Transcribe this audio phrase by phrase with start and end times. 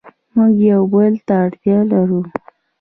[0.35, 2.21] موږ یو بل ته اړتیا لرو.